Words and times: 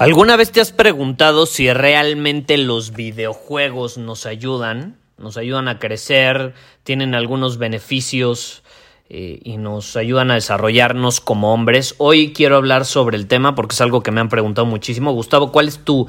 ¿Alguna 0.00 0.38
vez 0.38 0.50
te 0.50 0.62
has 0.62 0.72
preguntado 0.72 1.44
si 1.44 1.70
realmente 1.70 2.56
los 2.56 2.92
videojuegos 2.92 3.98
nos 3.98 4.24
ayudan? 4.24 4.96
Nos 5.18 5.36
ayudan 5.36 5.68
a 5.68 5.78
crecer, 5.78 6.54
tienen 6.84 7.14
algunos 7.14 7.58
beneficios 7.58 8.62
eh, 9.10 9.40
y 9.44 9.58
nos 9.58 9.96
ayudan 9.96 10.30
a 10.30 10.36
desarrollarnos 10.36 11.20
como 11.20 11.52
hombres. 11.52 11.96
Hoy 11.98 12.32
quiero 12.32 12.56
hablar 12.56 12.86
sobre 12.86 13.18
el 13.18 13.26
tema 13.26 13.54
porque 13.54 13.74
es 13.74 13.80
algo 13.82 14.02
que 14.02 14.10
me 14.10 14.22
han 14.22 14.30
preguntado 14.30 14.64
muchísimo. 14.64 15.12
Gustavo, 15.12 15.52
¿cuál 15.52 15.68
es 15.68 15.84
tu 15.84 16.08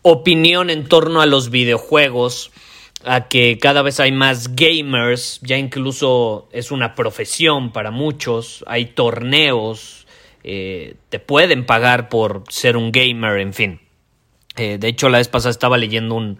opinión 0.00 0.70
en 0.70 0.88
torno 0.88 1.20
a 1.20 1.26
los 1.26 1.50
videojuegos? 1.50 2.52
A 3.04 3.28
que 3.28 3.58
cada 3.60 3.82
vez 3.82 4.00
hay 4.00 4.12
más 4.12 4.56
gamers, 4.56 5.40
ya 5.42 5.58
incluso 5.58 6.48
es 6.52 6.70
una 6.70 6.94
profesión 6.94 7.70
para 7.70 7.90
muchos, 7.90 8.64
hay 8.66 8.86
torneos, 8.86 10.05
eh, 10.48 10.94
te 11.08 11.18
pueden 11.18 11.66
pagar 11.66 12.08
por 12.08 12.44
ser 12.48 12.76
un 12.76 12.92
gamer, 12.92 13.40
en 13.40 13.52
fin. 13.52 13.80
Eh, 14.56 14.78
de 14.78 14.86
hecho, 14.86 15.08
la 15.08 15.18
vez 15.18 15.26
pasada 15.26 15.50
estaba 15.50 15.76
leyendo 15.76 16.14
un, 16.14 16.38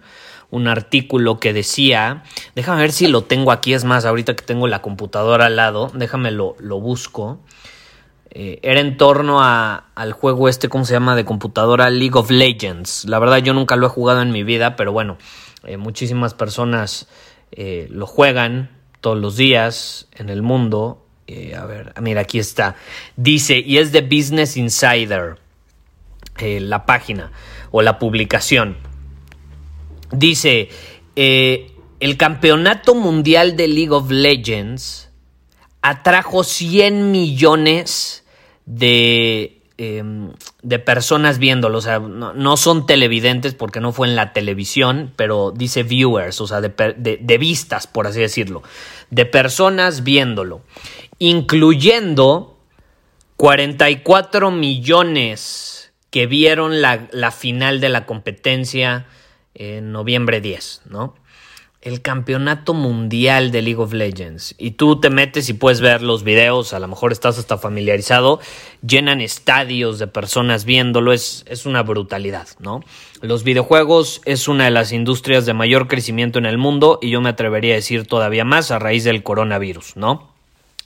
artículo 0.67 1.41
que 1.41 1.51
decía, 1.51 2.23
déjame 2.55 2.81
ver 2.81 2.93
si 2.93 3.07
lo 3.07 3.23
tengo 3.23 3.51
aquí, 3.51 3.73
es 3.73 3.83
más, 3.83 4.05
ahorita 4.05 4.33
que 4.37 4.45
tengo 4.45 4.67
la 4.67 4.81
computadora 4.81 5.47
al 5.47 5.57
lado, 5.57 5.91
déjame 5.93 6.31
lo, 6.31 6.55
busco. 6.79 7.39
Eh, 8.31 8.59
era 8.63 8.79
en 8.79 8.95
torno 8.95 9.41
al 9.43 10.13
juego 10.13 10.47
este, 10.47 10.69
¿cómo 10.69 10.85
se 10.85 10.93
llama? 10.93 11.17
De 11.17 11.25
computadora 11.25 11.89
League 11.89 12.17
of 12.17 12.31
Legends. 12.31 13.03
La 13.09 13.19
verdad 13.19 13.39
yo 13.39 13.53
nunca 13.53 13.75
lo 13.75 13.87
he 13.87 13.89
jugado 13.89 14.21
en 14.21 14.31
mi 14.31 14.43
vida, 14.43 14.77
pero 14.77 14.93
bueno, 14.93 15.17
muchísimas 15.77 16.33
personas 16.33 17.09
lo 17.57 18.07
juegan 18.07 18.69
todos 19.01 19.17
los 19.17 19.35
días 19.35 20.07
en 20.13 20.29
el 20.29 20.43
mundo 20.43 21.06
eh, 21.27 21.55
a 21.55 21.65
ver, 21.65 21.93
mira, 22.01 22.21
aquí 22.21 22.39
está. 22.39 22.75
Dice, 23.17 23.59
y 23.59 23.77
es 23.77 23.91
de 23.91 24.01
Business 24.01 24.55
Insider, 24.55 25.37
eh, 26.39 26.59
la 26.61 26.85
página 26.85 27.31
o 27.71 27.81
la 27.81 27.99
publicación. 27.99 28.77
Dice, 30.11 30.69
eh, 31.17 31.71
el 31.99 32.15
campeonato 32.15 32.95
mundial 32.95 33.57
de 33.57 33.67
League 33.67 33.91
of 33.91 34.09
Legends 34.09 35.09
atrajo 35.81 36.45
100 36.45 37.11
millones 37.11 38.23
de, 38.65 39.61
em, 39.77 40.31
de 40.61 40.79
personas 40.79 41.39
viéndolo. 41.39 41.79
O 41.79 41.81
sea, 41.81 41.99
no, 41.99 42.57
son 42.57 42.85
televidentes 42.85 43.53
porque 43.53 43.81
no 43.81 43.91
fue 43.91 44.07
en 44.07 44.15
la 44.15 44.31
televisión, 44.31 45.11
pero 45.17 45.51
dice 45.51 45.83
viewers, 45.83 46.39
o 46.39 46.47
sea, 46.47 46.61
de, 46.61 47.17
de 47.19 47.37
vistas, 47.37 47.85
por 47.85 48.07
así 48.07 48.21
decirlo. 48.21 48.63
De 49.09 49.25
personas 49.25 50.03
viéndolo 50.03 50.61
incluyendo 51.19 52.57
44 53.37 54.51
millones 54.51 55.93
que 56.09 56.25
vieron 56.25 56.81
la, 56.81 57.31
final 57.31 57.79
de 57.79 57.89
la 57.89 58.05
competencia 58.05 59.05
en 59.53 59.91
noviembre 59.91 60.41
10, 60.41 60.83
¿no? 60.89 61.15
El 61.81 62.01
campeonato 62.01 62.73
mundial 62.73 63.51
de 63.51 63.61
League 63.61 63.79
of 63.79 63.93
Legends. 63.93 64.55
Y 64.57 64.71
tú 64.71 64.99
te 64.99 65.09
metes 65.09 65.47
y 65.47 65.53
puedes 65.53 65.79
ver 65.79 66.01
los 66.01 66.23
videos, 66.23 66.73
a 66.73 66.79
lo 66.79 66.87
mejor 66.87 67.11
estás 67.11 67.37
hasta 67.37 67.57
familiarizado, 67.57 68.39
llenan 68.85 69.21
estadios 69.21 69.99
de 69.99 70.07
personas 70.07 70.65
viéndolo, 70.65 71.13
es, 71.13 71.45
es 71.47 71.65
una 71.65 71.83
brutalidad, 71.83 72.47
¿no? 72.59 72.83
Los 73.21 73.43
videojuegos 73.43 74.21
es 74.25 74.47
una 74.47 74.65
de 74.65 74.71
las 74.71 74.91
industrias 74.91 75.45
de 75.45 75.53
mayor 75.53 75.87
crecimiento 75.87 76.39
en 76.39 76.47
el 76.47 76.57
mundo 76.57 76.97
y 77.01 77.11
yo 77.11 77.21
me 77.21 77.29
atrevería 77.29 77.73
a 77.73 77.77
decir 77.77 78.07
todavía 78.07 78.43
más 78.43 78.71
a 78.71 78.79
raíz 78.79 79.03
del 79.03 79.23
coronavirus, 79.23 79.95
¿no? 79.95 80.36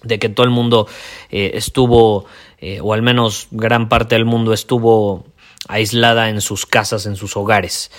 De 0.03 0.19
que 0.19 0.29
todo 0.29 0.45
el 0.45 0.51
mundo 0.51 0.87
eh, 1.29 1.51
estuvo, 1.53 2.25
eh, 2.59 2.79
o 2.81 2.93
al 2.93 3.01
menos 3.01 3.47
gran 3.51 3.89
parte 3.89 4.15
del 4.15 4.25
mundo 4.25 4.53
estuvo 4.53 5.25
aislada 5.67 6.29
en 6.29 6.41
sus 6.41 6.65
casas, 6.65 7.05
en 7.05 7.15
sus 7.15 7.37
hogares. 7.37 7.91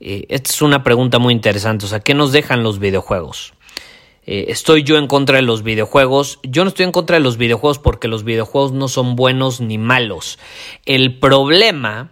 Eh, 0.00 0.26
esta 0.28 0.50
es 0.50 0.62
una 0.62 0.82
pregunta 0.82 1.18
muy 1.18 1.32
interesante, 1.32 1.86
o 1.86 1.88
sea, 1.88 2.00
¿qué 2.00 2.14
nos 2.14 2.32
dejan 2.32 2.62
los 2.62 2.78
videojuegos? 2.78 3.54
¿Estoy 4.26 4.84
yo 4.84 4.96
en 4.96 5.06
contra 5.06 5.36
de 5.36 5.42
los 5.42 5.62
videojuegos? 5.62 6.38
Yo 6.42 6.64
no 6.64 6.68
estoy 6.68 6.84
en 6.86 6.92
contra 6.92 7.18
de 7.18 7.22
los 7.22 7.36
videojuegos 7.36 7.78
porque 7.78 8.08
los 8.08 8.24
videojuegos 8.24 8.72
no 8.72 8.88
son 8.88 9.16
buenos 9.16 9.60
ni 9.60 9.76
malos. 9.76 10.38
El 10.86 11.18
problema 11.18 12.10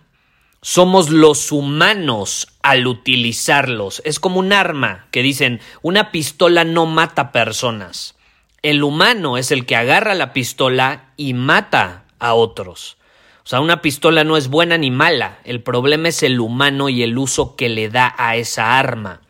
somos 0.61 1.09
los 1.09 1.53
humanos 1.53 2.49
al 2.63 2.87
utilizarlos. 2.87 4.03
Es 4.05 4.21
como 4.21 4.41
un 4.41 4.53
arma 4.53 5.07
que 5.11 5.23
dicen, 5.23 5.61
una 5.81 6.13
pistola 6.13 6.65
no 6.65 6.85
mata 6.85 7.33
personas. 7.33 8.15
El 8.63 8.85
humano 8.85 9.39
es 9.39 9.51
el 9.51 9.67
que 9.67 9.75
agarra 9.75 10.15
la 10.15 10.33
pistola 10.33 11.13
y 11.17 11.35
mata 11.35 12.05
a 12.21 12.35
otros. 12.35 12.97
O 13.45 13.49
sea, 13.49 13.61
una 13.61 13.83
pistola 13.83 14.23
no 14.23 14.37
es 14.37 14.47
buena 14.47 14.79
ni 14.79 14.93
mala, 14.93 15.41
el 15.43 15.63
problema 15.65 16.09
es 16.09 16.23
el 16.23 16.39
humano 16.39 16.89
y 16.89 17.03
el 17.03 17.19
uso 17.19 17.57
que 17.57 17.69
le 17.69 17.89
da 17.89 18.15
a 18.17 18.37
esa 18.37 18.79
arma. 18.79 19.23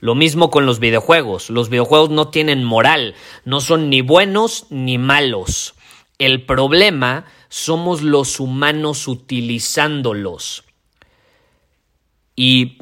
Lo 0.00 0.14
mismo 0.14 0.50
con 0.50 0.66
los 0.66 0.80
videojuegos. 0.80 1.48
Los 1.48 1.70
videojuegos 1.70 2.10
no 2.10 2.28
tienen 2.28 2.62
moral, 2.62 3.14
no 3.46 3.60
son 3.60 3.88
ni 3.88 4.02
buenos 4.02 4.66
ni 4.68 4.98
malos. 4.98 5.74
El 6.18 6.44
problema 6.44 7.24
somos 7.48 8.02
los 8.02 8.38
humanos 8.38 9.08
utilizándolos. 9.08 10.64
Y 12.34 12.76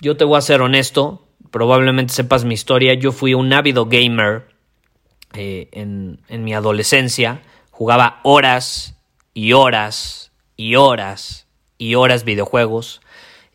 yo 0.00 0.16
te 0.16 0.24
voy 0.24 0.38
a 0.38 0.42
ser 0.42 0.62
honesto, 0.62 1.26
probablemente 1.50 2.14
sepas 2.14 2.44
mi 2.44 2.54
historia, 2.54 2.94
yo 2.94 3.10
fui 3.10 3.34
un 3.34 3.52
ávido 3.52 3.86
gamer 3.86 4.53
eh, 5.34 5.68
en, 5.72 6.44
mi 6.44 6.54
adolescencia, 6.54 7.42
jugaba 7.70 8.20
horas 8.22 8.94
y 9.32 9.52
horas 9.52 10.30
y 10.56 10.76
horas 10.76 11.46
y 11.78 11.96
horas 11.96 12.24
videojuegos. 12.24 13.00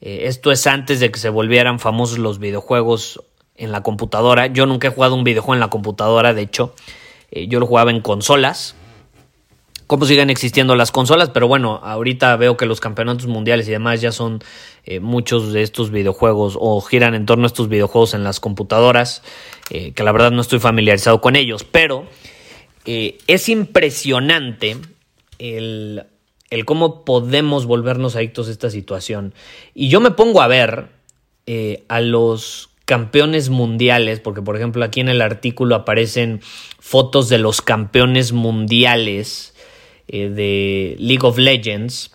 Eh, 0.01 0.21
esto 0.25 0.51
es 0.51 0.67
antes 0.67 0.99
de 0.99 1.11
que 1.11 1.19
se 1.19 1.29
volvieran 1.29 1.79
famosos 1.79 2.17
los 2.17 2.39
videojuegos 2.39 3.21
en 3.55 3.71
la 3.71 3.81
computadora. 3.81 4.47
Yo 4.47 4.65
nunca 4.65 4.87
he 4.87 4.91
jugado 4.91 5.15
un 5.15 5.23
videojuego 5.23 5.53
en 5.53 5.59
la 5.59 5.69
computadora, 5.69 6.33
de 6.33 6.41
hecho, 6.41 6.73
eh, 7.31 7.47
yo 7.47 7.59
lo 7.59 7.65
jugaba 7.65 7.91
en 7.91 8.01
consolas. 8.01 8.75
Cómo 9.89 10.05
siguen 10.05 10.29
existiendo 10.29 10.75
las 10.75 10.91
consolas, 10.91 11.31
pero 11.31 11.47
bueno, 11.47 11.81
ahorita 11.83 12.35
veo 12.37 12.55
que 12.57 12.67
los 12.67 12.79
campeonatos 12.79 13.25
mundiales 13.25 13.67
y 13.67 13.71
demás 13.71 14.01
ya 14.01 14.11
son 14.11 14.39
muchos 15.01 15.51
de 15.51 15.63
estos 15.63 15.91
videojuegos 15.91 16.57
o 16.59 16.79
giran 16.81 17.15
en 17.15 17.25
torno 17.25 17.43
a 17.43 17.47
estos 17.47 17.69
videojuegos 17.69 18.13
en 18.13 18.23
las 18.23 18.39
computadoras. 18.39 19.23
Eh, 19.71 19.91
que 19.91 20.03
la 20.03 20.11
verdad 20.11 20.31
no 20.31 20.41
estoy 20.41 20.59
familiarizado 20.59 21.21
con 21.21 21.35
ellos, 21.35 21.63
pero 21.63 22.07
eh, 22.85 23.19
es 23.27 23.49
impresionante 23.49 24.77
el, 25.37 26.05
cómo 26.65 27.05
podemos 27.05 27.67
volvernos 27.67 28.15
adictos 28.15 28.47
a 28.47 28.51
esta 28.51 28.71
situación. 28.71 29.33
Y 29.75 29.89
yo 29.89 30.01
me 30.01 30.11
pongo 30.11 30.41
a 30.41 30.47
ver 30.47 30.87
eh, 31.45 31.83
a 31.87 32.01
los 32.01 32.71
campeones 32.85 33.49
mundiales, 33.49 34.19
porque 34.19 34.41
por 34.41 34.55
ejemplo 34.55 34.83
aquí 34.83 35.01
en 35.01 35.09
el 35.09 35.21
artículo 35.21 35.75
aparecen 35.75 36.41
fotos 36.79 37.29
de 37.29 37.37
los 37.37 37.61
campeones 37.61 38.31
mundiales 38.31 39.48
de 40.11 40.95
League 40.99 41.25
of 41.25 41.37
Legends. 41.37 42.11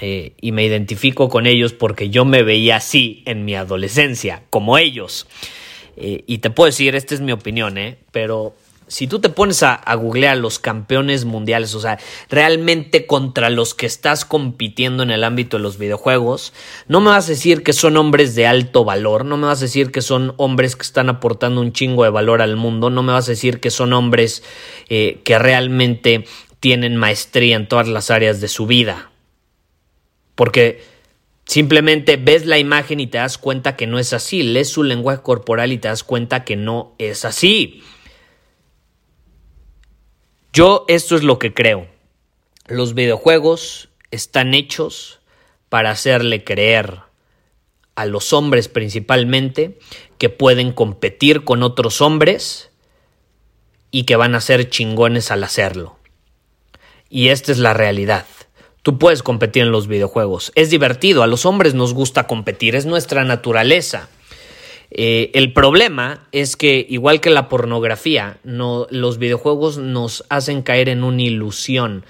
y 0.00 0.52
me 0.52 0.64
identifico 0.64 1.28
con 1.28 1.46
ellos 1.46 1.72
porque 1.72 2.10
yo 2.10 2.24
me 2.24 2.42
veía 2.42 2.76
así 2.76 3.22
en 3.24 3.44
mi 3.44 3.54
adolescencia, 3.54 4.42
como 4.50 4.76
ellos. 4.78 5.26
Eh, 5.96 6.24
y 6.26 6.38
te 6.38 6.50
puedo 6.50 6.66
decir, 6.66 6.94
esta 6.94 7.14
es 7.14 7.20
mi 7.20 7.32
opinión, 7.32 7.78
¿eh? 7.78 7.98
pero 8.12 8.54
si 8.88 9.08
tú 9.08 9.18
te 9.18 9.30
pones 9.30 9.62
a, 9.64 9.74
a 9.74 9.94
googlear 9.96 10.36
los 10.36 10.58
campeones 10.58 11.24
mundiales, 11.24 11.74
o 11.74 11.80
sea, 11.80 11.98
realmente 12.28 13.06
contra 13.06 13.50
los 13.50 13.74
que 13.74 13.86
estás 13.86 14.24
compitiendo 14.24 15.02
en 15.02 15.10
el 15.10 15.24
ámbito 15.24 15.56
de 15.56 15.62
los 15.62 15.78
videojuegos, 15.78 16.52
no 16.86 17.00
me 17.00 17.10
vas 17.10 17.26
a 17.26 17.30
decir 17.30 17.64
que 17.64 17.72
son 17.72 17.96
hombres 17.96 18.34
de 18.34 18.46
alto 18.46 18.84
valor, 18.84 19.24
no 19.24 19.38
me 19.38 19.46
vas 19.46 19.58
a 19.58 19.64
decir 19.64 19.90
que 19.90 20.02
son 20.02 20.34
hombres 20.36 20.76
que 20.76 20.82
están 20.82 21.08
aportando 21.08 21.62
un 21.62 21.72
chingo 21.72 22.04
de 22.04 22.10
valor 22.10 22.42
al 22.42 22.56
mundo, 22.56 22.90
no 22.90 23.02
me 23.02 23.12
vas 23.12 23.26
a 23.26 23.32
decir 23.32 23.58
que 23.58 23.70
son 23.70 23.92
hombres 23.92 24.44
eh, 24.88 25.20
que 25.24 25.38
realmente 25.38 26.26
tienen 26.66 26.96
maestría 26.96 27.54
en 27.54 27.68
todas 27.68 27.86
las 27.86 28.10
áreas 28.10 28.40
de 28.40 28.48
su 28.48 28.66
vida. 28.66 29.12
Porque 30.34 30.82
simplemente 31.44 32.16
ves 32.16 32.44
la 32.44 32.58
imagen 32.58 32.98
y 32.98 33.06
te 33.06 33.18
das 33.18 33.38
cuenta 33.38 33.76
que 33.76 33.86
no 33.86 34.00
es 34.00 34.12
así, 34.12 34.42
lees 34.42 34.70
su 34.70 34.82
lenguaje 34.82 35.22
corporal 35.22 35.70
y 35.70 35.78
te 35.78 35.86
das 35.86 36.02
cuenta 36.02 36.42
que 36.42 36.56
no 36.56 36.96
es 36.98 37.24
así. 37.24 37.84
Yo 40.52 40.84
esto 40.88 41.14
es 41.14 41.22
lo 41.22 41.38
que 41.38 41.54
creo. 41.54 41.86
Los 42.66 42.94
videojuegos 42.94 43.90
están 44.10 44.52
hechos 44.52 45.20
para 45.68 45.92
hacerle 45.92 46.42
creer 46.42 46.98
a 47.94 48.06
los 48.06 48.32
hombres 48.32 48.66
principalmente 48.66 49.78
que 50.18 50.30
pueden 50.30 50.72
competir 50.72 51.44
con 51.44 51.62
otros 51.62 52.00
hombres 52.00 52.72
y 53.92 54.02
que 54.02 54.16
van 54.16 54.34
a 54.34 54.40
ser 54.40 54.68
chingones 54.68 55.30
al 55.30 55.44
hacerlo. 55.44 55.96
Y 57.16 57.30
esta 57.30 57.50
es 57.50 57.56
la 57.56 57.72
realidad. 57.72 58.26
Tú 58.82 58.98
puedes 58.98 59.22
competir 59.22 59.62
en 59.62 59.72
los 59.72 59.88
videojuegos. 59.88 60.52
Es 60.54 60.68
divertido, 60.68 61.22
a 61.22 61.26
los 61.26 61.46
hombres 61.46 61.72
nos 61.72 61.94
gusta 61.94 62.26
competir, 62.26 62.76
es 62.76 62.84
nuestra 62.84 63.24
naturaleza. 63.24 64.10
Eh, 64.90 65.30
el 65.32 65.54
problema 65.54 66.28
es 66.30 66.56
que, 66.56 66.84
igual 66.86 67.22
que 67.22 67.30
la 67.30 67.48
pornografía, 67.48 68.36
no, 68.44 68.86
los 68.90 69.16
videojuegos 69.16 69.78
nos 69.78 70.26
hacen 70.28 70.60
caer 70.60 70.90
en 70.90 71.04
una 71.04 71.22
ilusión. 71.22 72.04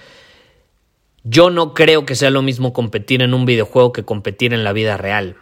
Yo 1.22 1.50
no 1.50 1.72
creo 1.72 2.04
que 2.04 2.16
sea 2.16 2.30
lo 2.30 2.42
mismo 2.42 2.72
competir 2.72 3.22
en 3.22 3.32
un 3.32 3.46
videojuego 3.46 3.92
que 3.92 4.04
competir 4.04 4.52
en 4.52 4.64
la 4.64 4.72
vida 4.72 4.96
real. 4.96 5.36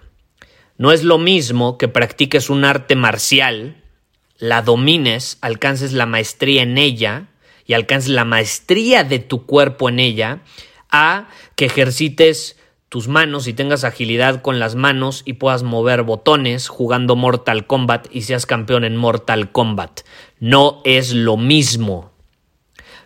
No 0.76 0.92
es 0.92 1.04
lo 1.04 1.16
mismo 1.16 1.78
que 1.78 1.88
practiques 1.88 2.50
un 2.50 2.66
arte 2.66 2.96
marcial, 2.96 3.82
la 4.36 4.60
domines, 4.60 5.38
alcances 5.40 5.94
la 5.94 6.04
maestría 6.04 6.60
en 6.60 6.76
ella 6.76 7.28
y 7.66 7.74
alcances 7.74 8.10
la 8.10 8.24
maestría 8.24 9.04
de 9.04 9.18
tu 9.18 9.46
cuerpo 9.46 9.88
en 9.88 9.98
ella, 9.98 10.42
a 10.90 11.28
que 11.56 11.64
ejercites 11.64 12.56
tus 12.88 13.08
manos 13.08 13.48
y 13.48 13.52
tengas 13.54 13.82
agilidad 13.82 14.40
con 14.40 14.60
las 14.60 14.76
manos 14.76 15.22
y 15.24 15.32
puedas 15.32 15.64
mover 15.64 16.02
botones 16.02 16.68
jugando 16.68 17.16
Mortal 17.16 17.66
Kombat 17.66 18.06
y 18.12 18.22
seas 18.22 18.46
campeón 18.46 18.84
en 18.84 18.96
Mortal 18.96 19.50
Kombat. 19.50 20.02
No 20.38 20.80
es 20.84 21.12
lo 21.12 21.36
mismo. 21.36 22.12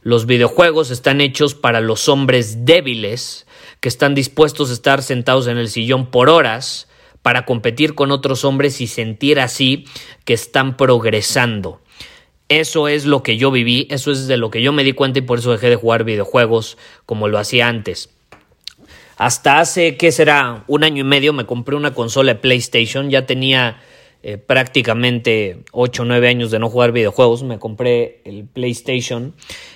Los 0.03 0.27
videojuegos 0.27 0.91
están 0.91 1.21
hechos 1.21 1.55
para 1.55 1.81
los 1.81 2.09
hombres 2.09 2.67
débiles 2.67 3.47
que 3.81 3.89
están 3.89 4.15
dispuestos 4.15 4.71
a 4.71 4.75
estar 4.75 5.03
sentados 5.03 5.47
en 5.47 5.57
el 5.57 5.71
sillón 5.71 6.11
por 6.11 6.29
horas 6.29 6.89
para 7.23 7.45
competir 7.45 7.95
con 7.95 8.11
otros 8.11 8.45
hombres 8.45 8.81
y 8.81 8.87
sentir 8.87 9.41
así 9.41 9.87
que 10.25 10.35
están 10.35 10.77
progresando. 10.77 11.81
Eso 12.49 12.89
es 12.89 13.05
lo 13.05 13.23
que 13.23 13.37
yo 13.37 13.51
viví, 13.51 13.87
eso 13.91 14.11
es 14.11 14.27
de 14.27 14.39
lo 14.39 14.51
que 14.51 14.63
yo 14.63 14.73
me 14.73 14.85
di 14.85 14.95
cuenta 14.95 15.19
y 15.19 15.23
por 15.23 15.39
eso 15.39 15.53
dejé 15.53 15.69
de 15.69 15.77
jugar 15.77 16.05
videojuegos 16.05 16.79
como 17.05 17.29
lo 17.29 17.39
hacía 17.39 17.69
antes. 17.69 18.11
Hasta 19.19 19.59
hace, 19.59 19.97
¿qué 19.97 20.13
será? 20.13 20.65
Un 20.69 20.85
año 20.85 21.01
y 21.01 21.05
medio 21.05 21.33
me 21.33 21.45
compré 21.45 21.75
una 21.75 21.93
consola 21.93 22.35
de 22.35 22.41
PlayStation. 22.41 23.11
Ya 23.11 23.27
tenía 23.27 23.81
eh, 24.23 24.39
prácticamente 24.39 25.65
8 25.73 26.03
o 26.03 26.05
9 26.05 26.29
años 26.29 26.53
de 26.53 26.61
no 26.61 26.71
jugar 26.71 26.93
videojuegos. 26.93 27.43
Me 27.43 27.59
compré 27.59 28.23
el 28.25 28.45
PlayStation 28.45 29.35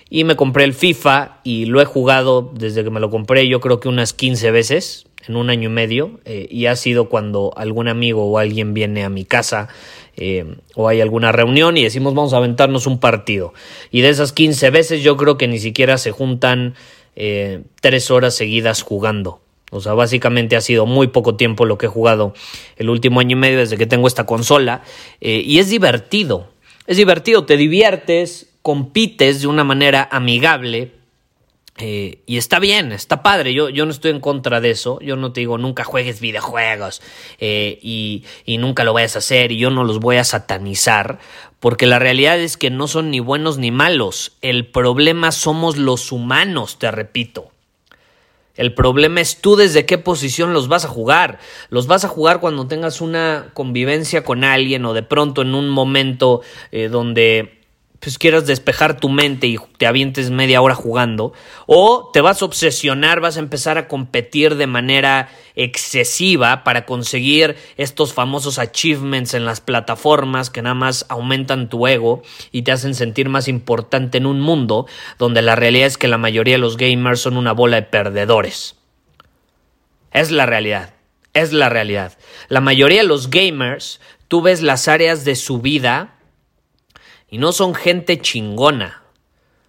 y 0.09 0.23
me 0.23 0.37
compré 0.37 0.63
el 0.63 0.75
FIFA 0.75 1.41
y 1.43 1.67
lo 1.67 1.81
he 1.81 1.85
jugado 1.85 2.53
desde 2.55 2.85
que 2.85 2.91
me 2.91 3.01
lo 3.01 3.11
compré 3.11 3.49
yo 3.49 3.61
creo 3.61 3.81
que 3.81 3.89
unas 3.89 4.13
15 4.13 4.51
veces 4.53 5.07
en 5.27 5.35
un 5.35 5.51
año 5.51 5.69
y 5.71 5.73
medio. 5.73 6.21
Eh, 6.25 6.47
y 6.49 6.67
ha 6.67 6.77
sido 6.77 7.09
cuando 7.09 7.53
algún 7.57 7.89
amigo 7.89 8.25
o 8.25 8.39
alguien 8.39 8.75
viene 8.75 9.03
a 9.03 9.09
mi 9.09 9.25
casa. 9.25 9.69
Eh, 10.17 10.57
o 10.75 10.89
hay 10.89 11.01
alguna 11.01 11.33
reunión 11.33 11.77
y 11.77 11.85
decimos 11.85 12.15
vamos 12.15 12.33
a 12.33 12.39
aventarnos 12.39 12.87
un 12.87 12.99
partido. 12.99 13.55
Y 13.91 14.03
de 14.03 14.11
esas 14.11 14.33
15 14.33 14.71
veces 14.71 15.03
yo 15.03 15.17
creo 15.17 15.39
que 15.39 15.49
ni 15.49 15.59
siquiera 15.59 15.99
se 15.99 16.11
juntan 16.11 16.75
eh, 17.17 17.63
tres 17.81 18.11
horas 18.11 18.35
seguidas 18.35 18.83
jugando. 18.83 19.41
O 19.71 19.81
sea, 19.81 19.95
básicamente 19.95 20.55
ha 20.55 20.61
sido 20.61 20.85
muy 20.85 21.07
poco 21.07 21.37
tiempo 21.37 21.65
lo 21.65 21.79
que 21.79 21.87
he 21.87 21.89
jugado 21.89 22.35
el 22.77 22.91
último 22.91 23.21
año 23.21 23.37
y 23.37 23.41
medio 23.41 23.59
desde 23.59 23.79
que 23.79 23.87
tengo 23.87 24.07
esta 24.07 24.27
consola. 24.27 24.83
Eh, 25.23 25.43
y 25.45 25.59
es 25.61 25.71
divertido. 25.71 26.51
Es 26.87 26.99
divertido, 26.99 27.47
te 27.47 27.57
diviertes, 27.57 28.51
compites 28.61 29.41
de 29.41 29.47
una 29.47 29.65
manera 29.65 30.07
amigable. 30.11 30.93
Eh, 31.79 32.23
y 32.27 32.37
está 32.37 32.59
bien, 32.59 32.93
está 32.93 33.23
padre. 33.23 33.55
Yo, 33.55 33.69
yo 33.69 33.87
no 33.87 33.91
estoy 33.93 34.11
en 34.11 34.21
contra 34.21 34.61
de 34.61 34.71
eso. 34.71 34.99
Yo 35.01 35.17
no 35.17 35.33
te 35.33 35.41
digo 35.41 35.59
nunca 35.59 35.85
juegues 35.85 36.21
videojuegos 36.21 37.03
y, 37.41 38.25
y 38.45 38.59
nunca 38.59 38.85
lo 38.85 38.93
vayas 38.93 39.17
a 39.17 39.21
hacer 39.21 39.53
y 39.53 39.59
yo 39.59 39.71
no 39.71 39.85
los 39.85 39.99
voy 39.99 40.17
a 40.17 40.25
satanizar 40.25 41.19
porque 41.63 41.87
la 41.87 42.01
realidad 42.01 42.41
es 42.41 42.57
que 42.57 42.71
no 42.71 42.89
son 42.89 43.13
ni 43.13 43.21
buenos 43.21 43.57
ni 43.57 43.71
malos. 43.71 44.33
El 44.41 44.67
problema 44.67 45.31
somos 45.31 45.77
los 45.77 46.11
humanos, 46.11 46.77
te 46.81 46.91
repito. 46.91 47.53
El 48.57 48.75
problema 48.75 49.21
es 49.21 49.41
tú 49.41 49.55
desde 49.55 49.87
qué 49.87 49.97
posición 49.97 50.55
los 50.55 50.67
vas 50.67 50.85
a 50.85 50.89
jugar. 50.89 51.39
Los 51.71 51.87
vas 51.87 52.05
a 52.05 52.09
jugar 52.09 52.41
cuando 52.41 52.67
tengas 52.67 53.01
una 53.01 53.51
convivencia 53.55 54.25
con 54.25 54.43
alguien 54.43 54.85
o 54.85 54.93
de 54.93 55.05
pronto 55.05 55.43
en 55.43 55.55
un 55.55 55.71
momento 55.71 56.43
eh, 56.73 56.89
donde 56.89 57.62
pues 58.03 58.19
quieras 58.19 58.49
despejar 58.49 58.99
tu 58.99 59.09
mente 59.09 59.47
y 59.47 59.59
te 59.79 59.87
avientes 59.87 60.31
media 60.31 60.61
hora 60.61 60.75
jugando, 60.75 61.33
o 61.67 62.11
te 62.13 62.21
vas 62.21 62.43
a 62.43 62.47
obsesionar, 62.47 63.21
vas 63.21 63.37
a 63.37 63.41
empezar 63.41 63.79
a 63.79 63.87
competir 63.87 64.57
de 64.57 64.67
manera 64.67 65.29
excesiva 65.55 66.65
para 66.65 66.85
conseguir 66.85 67.55
estos 67.77 68.13
famosos 68.13 68.59
achievements 68.59 69.35
en 69.35 69.45
las 69.45 69.61
plataformas 69.61 70.51
que 70.51 70.63
nada 70.63 70.75
más 70.75 71.07
aumentan 71.11 71.69
tu 71.69 71.87
ego 71.87 72.23
y 72.51 72.63
te 72.63 72.73
hacen 72.73 72.97
sentir 72.97 73.29
más 73.29 73.47
importante 73.47 74.19
en 74.19 74.27
un 74.27 74.41
mundo 74.41 74.89
donde 75.21 75.41
la 75.41 75.55
realidad 75.55 75.87
es 75.87 75.97
que 75.97 76.09
la 76.09 76.19
mayoría 76.19 76.55
de 76.55 76.59
los 76.59 76.77
gamers 76.77 77.21
son 77.21 77.37
una 77.37 77.53
bola 77.53 77.77
de 77.77 77.83
perdedores. 77.83 78.75
Es 80.11 80.33
la 80.33 80.45
realidad, 80.45 80.95
es 81.35 81.53
la 81.53 81.69
realidad. 81.69 82.19
La 82.49 82.61
mayoría 82.61 83.03
de 83.03 83.07
los 83.07 83.31
gamers, 83.31 84.01
tú 84.27 84.43
ves 84.43 84.61
las 84.61 84.89
áreas 84.89 85.25
de 85.25 85.37
su 85.37 85.61
vida 85.61 86.17
y 87.33 87.39
no 87.39 87.53
son 87.53 87.75
gente 87.75 88.21
chingona. 88.21 89.03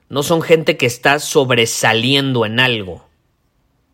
No 0.09 0.21
son 0.21 0.41
gente 0.41 0.75
que 0.75 0.85
está 0.85 1.17
sobresaliendo 1.19 2.45
en 2.45 2.59
algo. 2.59 3.05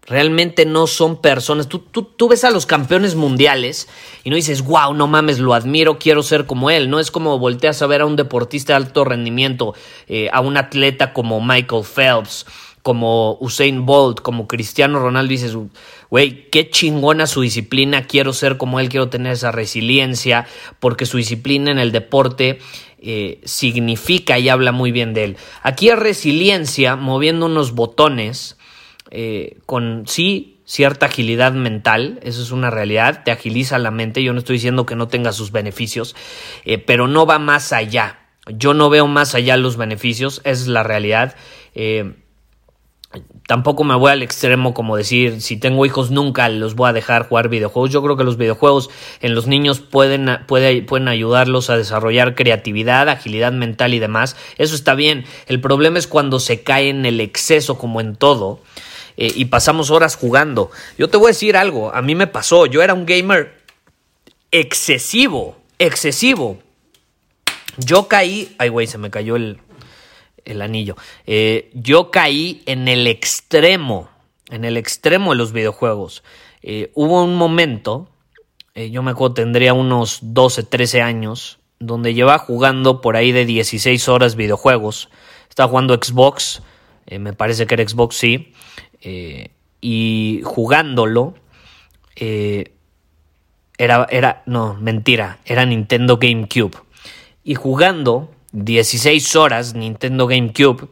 Realmente 0.08 0.66
no 0.66 0.88
son 0.88 1.22
personas. 1.22 1.70
Tú, 1.70 2.28
ves 2.28 2.44
a 2.44 2.50
los 2.50 2.66
campeones 2.66 3.14
mundiales 3.14 3.88
y 4.24 4.32
no 4.32 4.38
dices, 4.38 4.64
wow, 4.64 4.96
no 4.96 5.06
mames, 5.06 5.38
lo 5.38 5.54
admiro, 5.54 6.00
quiero 6.00 6.24
ser 6.24 6.48
como 6.48 6.72
él. 6.72 6.90
No 6.90 7.00
es 7.00 7.12
como 7.12 7.38
volteas 7.38 7.84
a 7.84 7.88
ver 7.88 8.02
a 8.02 8.08
un 8.08 8.16
deportista 8.16 8.74
de 8.74 8.78
alto 8.78 9.06
rendimiento, 9.06 9.76
eh, 10.08 10.30
a 10.34 10.42
un 10.42 10.58
atleta 10.58 11.14
como 11.14 11.40
Michael 11.40 11.84
Phelps, 11.84 12.48
como 12.82 13.38
Usain 13.40 13.86
Bolt, 13.86 14.22
como 14.22 14.48
Cristiano 14.48 15.00
Ronaldo. 15.00 15.30
Dices, 15.30 15.56
güey, 16.10 16.50
qué 16.50 16.72
chingona 16.72 17.28
su 17.28 17.42
disciplina, 17.42 18.08
quiero 18.08 18.34
ser 18.34 18.58
como 18.58 18.80
él, 18.80 18.90
quiero 18.90 19.10
tener 19.10 19.34
esa 19.34 19.52
resiliencia, 19.52 20.48
porque 20.80 21.06
su 21.06 21.18
disciplina 21.18 21.72
en 21.72 21.78
el 21.78 21.92
deporte 21.92 22.58
eh, 23.02 23.40
significa 23.46 24.38
y 24.40 24.50
habla 24.50 24.72
muy 24.72 24.92
bien 24.92 25.14
de 25.14 25.24
él. 25.24 25.38
Aquí 25.64 25.90
es 25.90 25.98
resiliencia 25.98 26.96
moviendo 26.96 27.46
unos 27.46 27.74
botones 27.74 28.58
eh, 29.12 29.58
con 29.66 30.04
sí 30.06 30.62
cierta 30.66 31.08
agilidad 31.08 31.54
mental, 31.54 32.20
eso 32.22 32.44
es 32.44 32.52
una 32.52 32.70
realidad, 32.70 33.24
te 33.24 33.32
agiliza 33.32 33.80
la 33.80 33.90
mente, 33.90 34.22
yo 34.22 34.34
no 34.34 34.40
estoy 34.40 34.58
diciendo 34.58 34.86
que 34.86 34.96
no 34.96 35.08
tenga 35.08 35.32
sus 35.32 35.52
beneficios, 35.52 36.16
eh, 36.64 36.78
pero 36.78 37.08
no 37.08 37.26
va 37.26 37.40
más 37.40 37.74
allá. 37.74 38.20
Yo 38.48 38.76
no 38.76 38.90
veo 38.90 39.08
más 39.08 39.34
allá 39.34 39.58
los 39.58 39.78
beneficios, 39.78 40.42
esa 40.44 40.62
es 40.62 40.68
la 40.68 40.84
realidad. 40.84 41.36
Tampoco 43.48 43.84
me 43.84 43.96
voy 43.96 44.12
al 44.12 44.22
extremo 44.22 44.76
como 44.76 44.96
decir, 44.96 45.42
si 45.42 45.58
tengo 45.58 45.84
hijos 45.84 46.12
nunca 46.12 46.48
los 46.50 46.76
voy 46.76 46.90
a 46.90 46.94
dejar 46.94 47.28
jugar 47.28 47.50
videojuegos. 47.50 47.90
Yo 47.90 48.04
creo 48.04 48.16
que 48.16 48.24
los 48.24 48.38
videojuegos 48.38 48.92
en 49.22 49.34
los 49.34 49.48
niños 49.48 49.80
pueden, 49.80 50.46
pueden 50.46 51.08
ayudarlos 51.08 51.72
a 51.72 51.78
desarrollar 51.78 52.36
creatividad, 52.36 53.10
agilidad 53.10 53.52
mental 53.52 53.96
y 53.96 54.00
demás. 54.00 54.36
Eso 54.60 54.76
está 54.76 54.94
bien. 54.94 55.26
El 55.48 55.60
problema 55.60 55.98
es 55.98 56.06
cuando 56.06 56.40
se 56.40 56.62
cae 56.62 56.90
en 56.90 57.08
el 57.08 57.20
exceso 57.20 57.80
como 57.80 58.00
en 58.00 58.16
todo 58.16 58.62
eh, 59.18 59.34
y 59.36 59.46
pasamos 59.46 59.90
horas 59.90 60.16
jugando. 60.16 60.70
Yo 61.00 61.08
te 61.08 61.18
voy 61.18 61.28
a 61.28 61.30
decir 61.30 61.58
algo, 61.58 61.92
a 61.94 62.04
mí 62.04 62.14
me 62.14 62.28
pasó, 62.28 62.68
yo 62.68 62.84
era 62.84 62.94
un 62.94 63.08
gamer 63.08 63.60
excesivo, 64.52 65.58
excesivo. 65.80 66.60
Yo 67.78 68.08
caí, 68.08 68.56
ay 68.60 68.70
güey, 68.70 68.86
se 68.86 69.00
me 69.00 69.10
cayó 69.10 69.36
el, 69.36 69.60
el 70.46 70.62
anillo. 70.62 70.96
Eh, 71.26 71.70
yo 71.74 72.12
caí 72.12 72.62
en 72.66 72.88
el 72.88 73.08
extremo, 73.08 74.10
en 74.50 74.66
el 74.66 74.78
extremo 74.78 75.32
de 75.32 75.38
los 75.38 75.52
videojuegos. 75.52 76.24
Eh, 76.62 76.92
hubo 76.96 77.24
un 77.24 77.36
momento, 77.36 78.10
eh, 78.76 78.90
yo 78.90 79.04
me 79.04 79.12
acuerdo, 79.12 79.36
tendría 79.36 79.74
unos 79.74 80.20
12, 80.22 80.64
13 80.64 81.02
años, 81.02 81.60
donde 81.80 82.14
lleva 82.14 82.38
jugando 82.38 83.02
por 83.02 83.16
ahí 83.16 83.32
de 83.32 83.46
16 83.46 84.10
horas 84.10 84.36
videojuegos. 84.36 85.10
Está 85.50 85.68
jugando 85.68 85.96
Xbox, 85.96 86.62
me 87.10 87.34
parece 87.34 87.66
que 87.66 87.76
era 87.76 87.88
Xbox, 87.88 88.16
sí. 88.16 88.54
Y 89.82 90.42
jugándolo, 90.44 91.36
era, 92.16 94.08
era, 94.10 94.44
no, 94.46 94.76
mentira, 94.76 95.40
era 95.46 95.66
Nintendo 95.66 96.18
GameCube. 96.18 96.78
Y 97.44 97.56
jugando 97.56 98.30
16 98.52 99.36
horas 99.36 99.74
Nintendo 99.74 100.28
GameCube, 100.28 100.90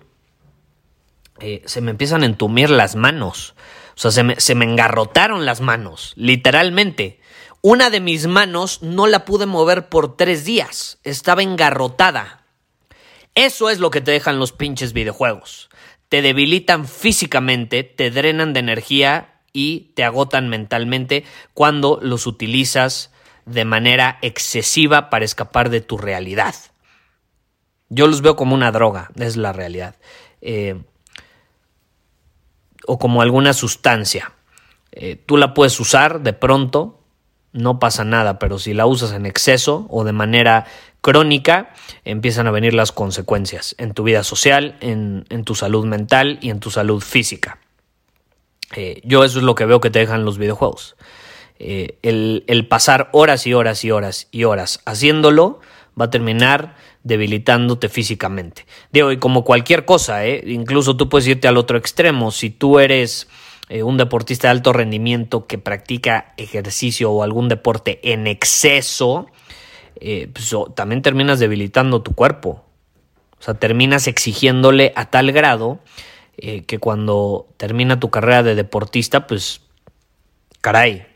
se 1.65 1.81
me 1.81 1.91
empiezan 1.91 2.23
a 2.23 2.25
entumir 2.25 2.69
las 2.69 2.95
manos. 2.95 3.55
O 3.95 3.99
sea, 3.99 4.11
se 4.11 4.23
me, 4.23 4.39
se 4.39 4.55
me 4.55 4.65
engarrotaron 4.65 5.45
las 5.45 5.61
manos, 5.61 6.13
literalmente. 6.15 7.19
Una 7.61 7.89
de 7.89 7.99
mis 7.99 8.27
manos 8.27 8.81
no 8.83 9.07
la 9.07 9.25
pude 9.25 9.45
mover 9.45 9.89
por 9.89 10.15
tres 10.15 10.45
días. 10.45 10.99
Estaba 11.03 11.41
engarrotada. 11.41 12.45
Eso 13.35 13.69
es 13.69 13.79
lo 13.79 13.91
que 13.91 14.01
te 14.01 14.11
dejan 14.11 14.39
los 14.39 14.51
pinches 14.51 14.93
videojuegos. 14.93 15.69
Te 16.09 16.21
debilitan 16.21 16.87
físicamente, 16.87 17.83
te 17.83 18.09
drenan 18.09 18.53
de 18.53 18.61
energía 18.61 19.41
y 19.51 19.91
te 19.95 20.03
agotan 20.03 20.49
mentalmente 20.49 21.25
cuando 21.53 21.99
los 22.01 22.27
utilizas 22.27 23.11
de 23.45 23.65
manera 23.65 24.19
excesiva 24.21 25.09
para 25.09 25.25
escapar 25.25 25.69
de 25.69 25.81
tu 25.81 25.97
realidad. 25.97 26.55
Yo 27.89 28.07
los 28.07 28.21
veo 28.21 28.35
como 28.35 28.55
una 28.55 28.71
droga, 28.71 29.09
es 29.15 29.37
la 29.37 29.53
realidad. 29.53 29.95
Eh, 30.41 30.81
o 32.85 32.97
como 32.97 33.21
alguna 33.21 33.53
sustancia. 33.53 34.31
Eh, 34.91 35.15
tú 35.15 35.37
la 35.37 35.53
puedes 35.53 35.79
usar 35.79 36.21
de 36.21 36.33
pronto 36.33 36.97
no 37.53 37.79
pasa 37.79 38.03
nada, 38.03 38.39
pero 38.39 38.59
si 38.59 38.73
la 38.73 38.85
usas 38.85 39.13
en 39.13 39.25
exceso 39.25 39.87
o 39.89 40.03
de 40.03 40.11
manera 40.11 40.65
crónica, 41.01 41.73
empiezan 42.05 42.45
a 42.47 42.51
venir 42.51 42.73
las 42.73 42.91
consecuencias 42.91 43.75
en 43.77 43.93
tu 43.93 44.03
vida 44.03 44.23
social, 44.23 44.77
en, 44.79 45.25
tu 45.43 45.55
salud 45.55 45.85
mental 45.85 46.37
y 46.41 46.49
en 46.49 46.59
tu 46.59 46.69
salud 46.69 47.01
física. 47.01 47.59
Eh, 48.75 49.01
yo 49.03 49.23
eso 49.23 49.39
es 49.39 49.43
lo 49.43 49.55
que 49.55 49.65
veo 49.65 49.81
que 49.81 49.89
te 49.89 49.99
dejan 49.99 50.25
los 50.25 50.37
videojuegos. 50.37 50.97
El, 51.59 52.67
pasar 52.69 53.09
horas 53.13 53.47
y 53.47 53.53
horas 53.53 53.83
y 53.83 53.91
horas 53.91 54.27
y 54.29 54.43
horas 54.43 54.81
haciéndolo 54.85 55.59
va 55.99 56.05
a 56.05 56.09
terminar 56.11 56.75
debilitándote 57.03 57.89
físicamente. 57.89 58.65
Digo, 58.91 59.11
y 59.11 59.17
como 59.17 59.43
cualquier 59.43 59.85
cosa, 59.85 60.25
¿eh? 60.25 60.43
incluso 60.45 60.97
tú 60.97 61.09
puedes 61.09 61.27
irte 61.27 61.47
al 61.47 61.57
otro 61.57 61.77
extremo. 61.77 62.31
Si 62.31 62.49
tú 62.49 62.79
eres 62.79 63.27
eh, 63.69 63.83
un 63.83 63.97
deportista 63.97 64.47
de 64.47 64.51
alto 64.51 64.73
rendimiento 64.73 65.47
que 65.47 65.57
practica 65.57 66.33
ejercicio 66.37 67.11
o 67.11 67.23
algún 67.23 67.47
deporte 67.47 67.99
en 68.11 68.27
exceso, 68.27 69.27
eh, 69.99 70.29
pues, 70.31 70.53
también 70.75 71.01
terminas 71.01 71.39
debilitando 71.39 72.01
tu 72.01 72.13
cuerpo. 72.13 72.63
O 73.39 73.43
sea, 73.43 73.53
terminas 73.53 74.07
exigiéndole 74.07 74.93
a 74.95 75.09
tal 75.09 75.31
grado 75.31 75.79
que 76.67 76.77
cuando 76.77 77.47
termina 77.57 77.99
tu 77.99 78.11
carrera 78.11 78.43
de 78.43 78.53
deportista, 78.53 79.25
pues, 79.25 79.61
caray, 80.61 81.07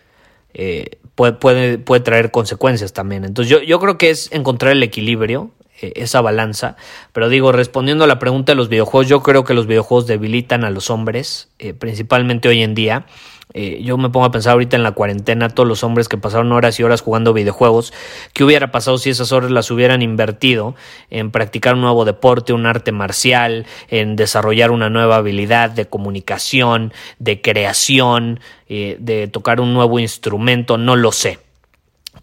puede, 1.14 1.78
puede, 1.78 2.00
traer 2.00 2.32
consecuencias 2.32 2.92
también. 2.92 3.24
Entonces 3.24 3.62
yo 3.68 3.80
creo 3.80 4.00
que 4.00 4.10
es 4.10 4.32
encontrar 4.32 4.72
el 4.72 4.82
equilibrio 4.82 5.52
eh, 5.82 5.94
esa 5.96 6.22
balanza. 6.22 6.76
Pero 7.12 7.30
digo, 7.30 7.52
respondiendo 7.52 8.04
a 8.04 8.08
la 8.08 8.20
pregunta 8.20 8.52
de 8.52 8.56
los 8.56 8.70
videojuegos, 8.70 9.08
yo 9.08 9.24
creo 9.24 9.44
que 9.44 9.54
los 9.54 9.68
videojuegos 9.68 10.08
debilitan 10.08 10.64
a 10.64 10.70
los 10.70 10.90
hombres, 10.90 11.50
eh, 11.60 11.74
principalmente 11.74 12.48
hoy 12.50 12.62
en 12.62 12.76
día. 12.76 13.06
Eh, 13.54 13.82
yo 13.84 13.98
me 13.98 14.10
pongo 14.10 14.26
a 14.28 14.32
pensar 14.32 14.54
ahorita 14.54 14.78
en 14.78 14.84
la 14.84 14.94
cuarentena, 14.94 15.50
todos 15.50 15.68
los 15.68 15.84
hombres 15.84 16.08
que 16.08 16.18
pasaron 16.18 16.54
horas 16.54 16.80
y 16.80 16.84
horas 16.84 17.02
jugando 17.02 17.34
videojuegos, 17.34 17.92
¿qué 18.32 18.46
hubiera 18.46 18.72
pasado 18.72 18.98
si 18.98 19.10
esas 19.10 19.34
horas 19.34 19.52
las 19.52 19.70
hubieran 19.72 20.02
invertido 20.02 20.76
en 21.10 21.32
practicar 21.32 21.74
un 21.74 21.82
nuevo 21.82 22.06
deporte, 22.06 22.54
un 22.54 22.66
arte 22.66 22.94
marcial, 22.94 23.66
en 23.90 24.16
desarrollar 24.16 24.72
una 24.72 24.90
nueva 24.90 25.18
habilidad 25.18 25.70
de 25.70 25.86
comunicación, 25.86 26.94
de 27.20 27.42
creación, 27.42 28.40
de 28.70 29.30
tocar 29.30 29.60
un 29.60 29.74
nuevo 29.74 30.00
instrumento? 30.00 30.78
No 30.78 30.96
lo 30.96 31.12
sé. 31.12 31.40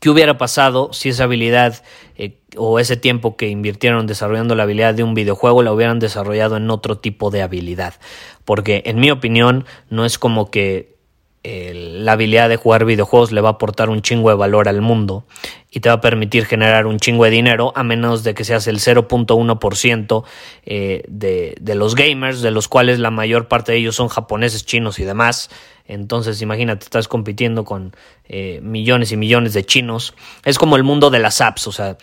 ¿Qué 0.00 0.10
hubiera 0.10 0.38
pasado 0.38 0.92
si 0.92 1.08
esa 1.08 1.24
habilidad 1.24 1.82
eh, 2.16 2.38
o 2.56 2.78
ese 2.78 2.96
tiempo 2.96 3.36
que 3.36 3.48
invirtieron 3.48 4.06
desarrollando 4.06 4.54
la 4.54 4.62
habilidad 4.64 4.94
de 4.94 5.02
un 5.02 5.14
videojuego 5.14 5.62
la 5.62 5.72
hubieran 5.72 5.98
desarrollado 5.98 6.56
en 6.56 6.70
otro 6.70 6.98
tipo 6.98 7.30
de 7.30 7.42
habilidad? 7.42 7.94
Porque 8.44 8.82
en 8.86 9.00
mi 9.00 9.10
opinión 9.10 9.64
no 9.90 10.04
es 10.04 10.18
como 10.18 10.50
que 10.50 10.98
la 11.44 12.12
habilidad 12.12 12.48
de 12.48 12.56
jugar 12.56 12.84
videojuegos 12.84 13.32
le 13.32 13.40
va 13.40 13.50
a 13.50 13.52
aportar 13.52 13.88
un 13.88 14.02
chingo 14.02 14.28
de 14.28 14.34
valor 14.34 14.68
al 14.68 14.82
mundo 14.82 15.24
y 15.70 15.80
te 15.80 15.88
va 15.88 15.96
a 15.96 16.00
permitir 16.00 16.46
generar 16.46 16.86
un 16.86 16.98
chingo 16.98 17.24
de 17.24 17.30
dinero 17.30 17.72
a 17.76 17.82
menos 17.82 18.24
de 18.24 18.34
que 18.34 18.44
seas 18.44 18.66
el 18.66 18.78
0.1% 18.78 20.24
eh, 20.64 21.02
de, 21.08 21.54
de 21.60 21.74
los 21.74 21.94
gamers, 21.94 22.40
de 22.40 22.50
los 22.50 22.68
cuales 22.68 22.98
la 22.98 23.10
mayor 23.10 23.48
parte 23.48 23.72
de 23.72 23.78
ellos 23.78 23.96
son 23.96 24.08
japoneses, 24.08 24.64
chinos 24.64 24.98
y 24.98 25.04
demás. 25.04 25.50
Entonces, 25.86 26.40
imagínate, 26.40 26.84
estás 26.84 27.06
compitiendo 27.08 27.64
con 27.64 27.94
eh, 28.28 28.60
millones 28.62 29.12
y 29.12 29.16
millones 29.16 29.52
de 29.52 29.64
chinos. 29.64 30.14
Es 30.44 30.58
como 30.58 30.76
el 30.76 30.84
mundo 30.84 31.10
de 31.10 31.18
las 31.18 31.40
apps, 31.40 31.66
o 31.66 31.72
sea, 31.72 31.98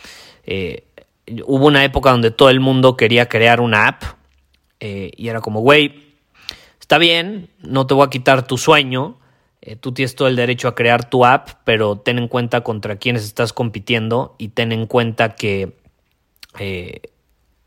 eh, 0.45 0.83
hubo 1.45 1.65
una 1.65 1.83
época 1.83 2.11
donde 2.11 2.29
todo 2.29 2.49
el 2.49 2.59
mundo 2.59 2.95
quería 2.95 3.27
crear 3.27 3.61
una 3.61 3.87
app 3.87 4.03
y 4.79 5.29
era 5.29 5.41
como, 5.41 5.61
güey, 5.61 6.13
está 6.79 6.99
bien, 6.99 7.49
no 7.63 7.87
te 7.87 7.95
voy 7.95 8.05
a 8.05 8.11
quitar 8.11 8.45
tu 8.45 8.59
sueño, 8.59 9.17
eh, 9.65 9.75
tú 9.75 9.93
tienes 9.93 10.13
todo 10.13 10.27
el 10.27 10.35
derecho 10.35 10.67
a 10.67 10.75
crear 10.75 11.09
tu 11.09 11.25
app, 11.25 11.49
pero 11.63 11.97
ten 11.97 12.19
en 12.19 12.27
cuenta 12.27 12.61
contra 12.61 12.97
quiénes 12.97 13.23
estás 13.23 13.51
compitiendo 13.51 14.35
y 14.37 14.49
ten 14.49 14.71
en 14.71 14.85
cuenta 14.85 15.33
que 15.33 15.73
eh, 16.59 17.01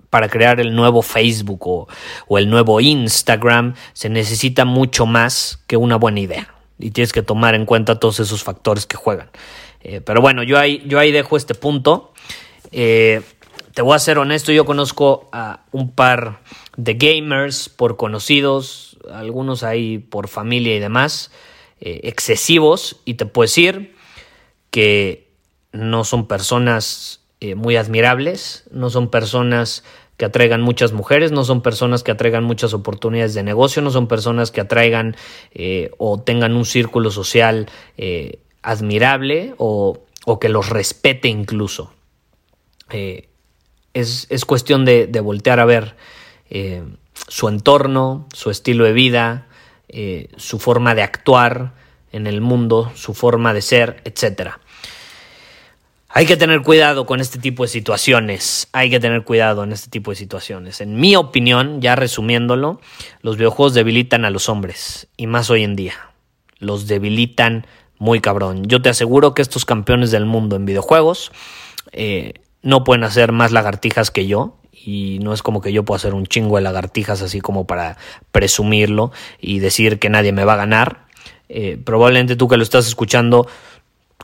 para 0.09 0.28
crear 0.28 0.61
el 0.61 0.76
nuevo 0.76 1.02
Facebook 1.02 1.67
o, 1.67 2.38
el 2.38 2.49
nuevo 2.49 2.81
Instagram 2.81 3.75
se 3.95 4.09
necesita 4.11 4.64
mucho 4.64 5.07
más 5.07 5.64
que 5.67 5.76
una 5.76 5.97
buena 5.97 6.21
idea. 6.21 6.55
Y 6.78 6.93
tienes 6.93 7.12
que 7.12 7.23
tomar 7.23 7.57
en 7.57 7.67
cuenta 7.67 7.99
todos 7.99 8.21
esos 8.21 8.45
factores 8.45 8.87
que 8.87 8.97
juegan. 8.97 9.31
Eh, 9.81 10.00
pero 10.00 10.21
bueno, 10.21 10.45
yo 10.45 10.57
ahí, 10.57 10.85
yo 10.87 11.00
ahí 11.00 11.11
dejo 11.11 11.37
este 11.37 11.57
punto. 11.57 12.12
te 12.71 13.83
voy 13.83 13.97
a 13.97 13.99
ser 13.99 14.19
honesto, 14.19 14.52
yo 14.52 14.64
conozco 14.64 15.28
a 15.33 15.64
un 15.73 15.90
par 15.90 16.38
de 16.76 16.95
gamers 16.95 17.69
por 17.69 17.97
conocidos, 17.97 18.99
algunos 19.12 19.64
ahí 19.64 19.99
por 19.99 20.28
familia 20.28 20.76
y 20.76 20.78
demás. 20.78 21.33
Eh, 21.80 22.00
excesivos 22.08 22.97
y 23.04 23.14
te 23.14 23.25
puedo 23.25 23.44
decir 23.44 23.94
que 24.70 25.30
no 25.70 26.02
son 26.02 26.26
personas 26.26 27.20
eh, 27.38 27.54
muy 27.54 27.76
admirables, 27.76 28.64
no 28.73 28.90
son 28.90 29.11
personas 29.11 29.85
que 30.16 30.25
atraigan 30.25 30.61
muchas 30.61 30.92
mujeres, 30.92 31.30
no 31.30 31.44
son 31.44 31.62
personas 31.62 32.02
que 32.02 32.11
atraigan 32.11 32.42
muchas 32.42 32.75
oportunidades 32.75 33.35
de 33.35 33.44
negocio, 33.44 33.80
no 33.80 33.92
son 33.92 34.08
personas 34.08 34.50
que 34.50 34.61
atraigan 34.61 35.14
eh, 35.52 35.92
o 35.99 36.20
tengan 36.20 36.56
un 36.56 36.64
círculo 36.64 37.12
social 37.12 37.70
admirable 38.62 39.54
o, 39.58 40.02
que 40.40 40.49
los 40.49 40.70
respete 40.70 41.28
incluso. 41.28 41.92
Es, 43.94 44.26
es, 44.30 44.44
cuestión 44.44 44.85
de, 44.85 45.06
de, 45.06 45.20
voltear 45.20 45.61
a 45.61 45.64
ver 45.64 45.94
su 47.28 47.49
entorno, 47.49 48.26
su 48.35 48.50
estilo 48.50 48.85
de 48.85 48.92
vida, 48.92 49.48
eh, 49.88 50.28
su 50.37 50.59
forma 50.59 50.95
de 50.95 51.02
actuar 51.02 51.73
en 52.12 52.26
el 52.26 52.40
mundo, 52.40 52.92
su 52.95 53.14
forma 53.14 53.52
de 53.54 53.62
ser, 53.62 54.02
etc. 54.04 54.52
Hay 56.09 56.26
que 56.26 56.37
tener 56.37 56.62
cuidado 56.62 57.07
con 57.07 57.21
este 57.21 57.38
tipo 57.38 57.62
de 57.62 57.68
situaciones. 57.68 58.68
Hay 58.73 58.90
que 58.90 59.00
tener 59.00 59.25
cuidado 59.25 59.64
en 59.64 59.73
este 59.73 59.90
tipo 59.90 60.11
de 60.11 60.16
situaciones. 60.16 60.80
En 60.80 60.99
mi 60.99 61.16
opinión, 61.16 61.80
ya 61.80 61.97
resumiéndolo, 61.97 62.80
los 63.21 63.37
videojuegos 63.37 63.75
debilitan 63.75 64.25
a 64.25 64.30
los 64.30 64.49
hombres. 64.49 65.09
Y 65.16 65.26
más 65.26 65.50
hoy 65.50 65.64
en 65.64 65.76
día. 65.76 65.95
Los 66.59 66.87
debilitan 66.87 67.66
muy 67.99 68.21
cabrón. 68.21 68.64
Yo 68.64 68.80
te 68.80 68.88
aseguro 68.88 69.35
que 69.35 69.42
estos 69.42 69.64
campeones 69.64 70.11
del 70.11 70.25
mundo 70.25 70.57
en 70.57 70.64
videojuegos 70.64 71.30
eh, 71.92 72.35
no 72.62 72.85
pueden 72.85 73.04
hacer 73.04 73.33
más 73.33 73.52
lagartijas 73.52 74.11
que 74.11 74.26
yo 74.26 74.57
y 74.85 75.18
no 75.23 75.32
es 75.32 75.42
como 75.42 75.61
que 75.61 75.73
yo 75.73 75.85
pueda 75.85 75.97
hacer 75.97 76.14
un 76.14 76.26
chingo 76.26 76.56
de 76.56 76.62
lagartijas 76.62 77.23
así 77.23 77.40
como 77.40 77.66
para 77.66 77.97
presumirlo 78.32 79.12
y 79.40 79.58
decir 79.58 79.99
que 79.99 80.08
nadie 80.08 80.32
me 80.32 80.44
va 80.44 80.54
a 80.54 80.56
ganar. 80.56 81.06
Eh, 81.49 81.78
probablemente 81.82 82.37
tú 82.37 82.49
que 82.49 82.56
lo 82.56 82.62
estás 82.62 82.87
escuchando, 82.87 83.47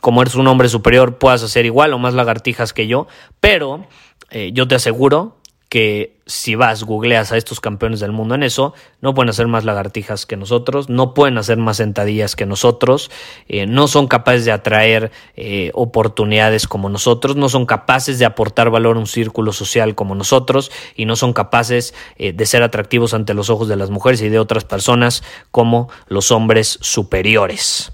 como 0.01 0.23
eres 0.23 0.35
un 0.35 0.47
hombre 0.47 0.69
superior, 0.69 1.19
puedas 1.19 1.43
hacer 1.43 1.67
igual 1.67 1.93
o 1.93 1.99
más 1.99 2.15
lagartijas 2.15 2.73
que 2.73 2.87
yo, 2.87 3.07
pero 3.41 3.87
eh, 4.31 4.51
yo 4.53 4.69
te 4.69 4.75
aseguro 4.75 5.37
que 5.75 6.21
si 6.27 6.55
vas, 6.55 6.85
googleas 6.85 7.33
a 7.33 7.37
estos 7.37 7.59
campeones 7.59 7.99
del 7.99 8.13
mundo 8.13 8.37
en 8.37 8.45
eso, 8.45 8.75
no 9.01 9.13
pueden 9.13 9.31
hacer 9.31 9.49
más 9.49 9.65
lagartijas 9.65 10.25
que 10.25 10.37
nosotros, 10.37 10.89
no 10.89 11.15
pueden 11.15 11.37
hacer 11.37 11.59
más 11.59 11.79
sentadillas 11.79 12.37
que 12.37 12.47
nosotros, 12.47 13.11
eh, 13.49 13.67
no 13.67 13.89
son 13.89 14.07
capaces 14.07 14.45
de 14.45 14.53
atraer 14.53 15.11
eh, 15.35 15.73
oportunidades 15.75 16.69
como 16.69 16.91
nosotros, 16.91 17.35
no 17.35 17.49
son 17.49 17.67
capaces 17.67 18.21
de 18.21 18.25
aportar 18.25 18.71
valor 18.71 18.95
a 18.95 19.01
un 19.01 19.09
círculo 19.09 19.53
social 19.53 19.97
como 19.97 20.15
nosotros 20.15 20.71
y 20.95 21.07
no 21.07 21.17
son 21.17 21.33
capaces 21.33 21.93
eh, 22.19 22.33
de 22.33 22.47
ser 22.47 22.63
atractivos 22.63 23.13
ante 23.13 23.35
los 23.35 23.51
ojos 23.51 23.67
de 23.67 23.75
las 23.75 23.91
mujeres 23.91 24.23
y 24.23 24.29
de 24.29 24.39
otras 24.39 24.63
personas 24.63 25.25
como 25.51 25.89
los 26.07 26.31
hombres 26.31 26.79
superiores. 26.83 27.91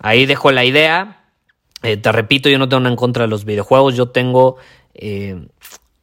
Ahí 0.00 0.26
dejo 0.26 0.50
la 0.50 0.64
idea. 0.64 1.18
Te 1.82 2.12
repito, 2.12 2.48
yo 2.48 2.58
no 2.58 2.68
tengo 2.68 2.80
nada 2.80 2.90
en 2.90 2.96
contra 2.96 3.22
de 3.22 3.28
los 3.28 3.44
videojuegos, 3.44 3.94
yo 3.94 4.10
tengo 4.10 4.56
eh, 4.94 5.46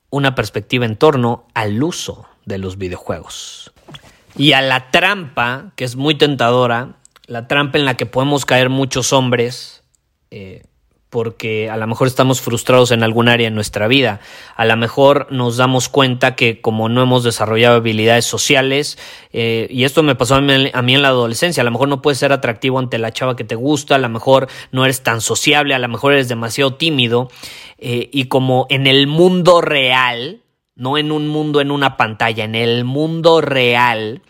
una 0.10 0.36
perspectiva 0.36 0.86
en 0.86 0.96
torno 0.96 1.46
al 1.54 1.82
uso 1.82 2.28
de 2.46 2.58
los 2.58 2.78
videojuegos. 2.78 3.74
Y 4.36 4.54
a 4.54 4.62
la 4.62 4.92
trampa, 4.92 5.72
que 5.76 5.84
es 5.84 5.96
muy 5.96 6.16
tentadora, 6.16 6.96
la 7.26 7.48
trampa 7.48 7.78
en 7.78 7.86
la 7.86 7.98
que 7.98 8.06
podemos 8.06 8.46
caer 8.46 8.70
muchos 8.70 9.12
hombres, 9.12 9.84
eh, 10.32 10.64
porque 11.10 11.70
a 11.70 11.78
lo 11.78 11.88
mejor 11.88 12.08
estamos 12.08 12.42
frustrados 12.42 12.92
en 12.92 13.02
algún 13.02 13.30
área 13.30 13.50
de 13.50 13.56
nuestra 13.56 13.88
vida. 13.88 14.20
A 14.56 14.66
lo 14.66 14.76
mejor 14.76 15.28
nos 15.32 15.56
damos 15.56 15.88
cuenta 15.88 16.36
que 16.36 16.60
como 16.60 16.90
no 16.90 17.02
hemos 17.02 17.24
desarrollado 17.24 17.78
habilidades 17.78 18.26
sociales, 18.26 18.98
eh, 19.32 19.68
y 19.70 19.86
esto 19.86 20.04
me 20.04 20.16
pasó 20.16 20.36
a 20.36 20.42
mí, 20.42 20.70
a 20.74 20.82
mí, 20.82 20.96
en 20.96 21.02
la 21.02 21.10
adolescencia, 21.10 21.62
a 21.62 21.64
lo 21.64 21.72
mejor 21.72 21.88
no 21.88 22.02
puedes 22.02 22.20
ser 22.20 22.34
atractivo 22.34 22.80
ante 22.80 22.98
la 22.98 23.14
chava 23.14 23.38
que 23.38 23.46
te 23.46 23.56
gusta, 23.56 23.96
a 23.96 24.00
lo 24.00 24.10
mejor 24.10 24.48
no 24.72 24.84
eres 24.84 25.02
tan 25.02 25.22
sociable, 25.22 25.74
a 25.74 25.80
lo 25.80 25.88
mejor 25.88 26.14
eres 26.14 26.28
demasiado 26.28 26.76
tímido, 26.76 27.30
eh, 27.78 28.10
y 28.12 28.26
como 28.26 28.68
en 28.70 28.86
el 28.86 29.08
mundo 29.08 29.62
real, 29.62 30.42
no 30.76 30.98
en 30.98 31.12
un 31.14 31.30
mundo 31.30 31.62
en 31.62 31.72
una 31.72 31.96
pantalla, 31.96 32.44
en 32.44 32.56
el 32.56 32.84
mundo 32.84 33.40
real, 33.40 34.22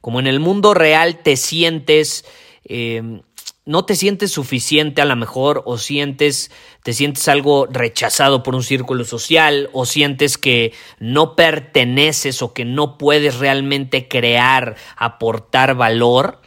como 0.00 0.18
en 0.18 0.26
el 0.26 0.40
mundo 0.40 0.72
real 0.72 1.18
te 1.22 1.36
sientes... 1.36 2.24
Eh, 2.64 3.20
no 3.64 3.84
te 3.84 3.94
sientes 3.94 4.32
suficiente 4.32 5.02
a 5.02 5.04
lo 5.04 5.14
mejor 5.14 5.62
o 5.66 5.78
sientes 5.78 6.50
te 6.82 6.92
sientes 6.92 7.28
algo 7.28 7.66
rechazado 7.66 8.42
por 8.42 8.56
un 8.56 8.64
círculo 8.64 9.04
social 9.04 9.70
o 9.72 9.86
sientes 9.86 10.36
que 10.36 10.72
no 10.98 11.36
perteneces 11.36 12.42
o 12.42 12.52
que 12.52 12.64
no 12.64 12.98
puedes 12.98 13.38
realmente 13.38 14.08
crear, 14.08 14.76
aportar 14.96 15.76
valor, 15.76 16.40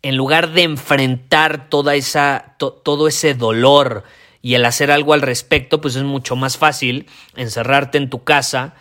en 0.00 0.16
lugar 0.16 0.52
de 0.52 0.62
enfrentar 0.62 1.68
toda 1.68 1.94
esa 1.94 2.56
todo 2.58 3.08
ese 3.08 3.34
dolor 3.34 4.04
y 4.40 4.54
el 4.54 4.64
hacer 4.64 4.90
algo 4.90 5.12
al 5.12 5.20
respecto, 5.20 5.80
pues 5.80 5.96
es 5.96 6.04
mucho 6.04 6.36
más 6.36 6.56
fácil 6.56 7.06
encerrarte 7.36 7.98
en 7.98 8.08
tu 8.08 8.24
casa, 8.24 8.74